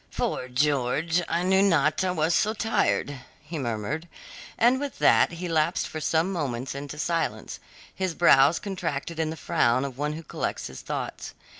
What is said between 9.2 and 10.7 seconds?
the frown of one who collects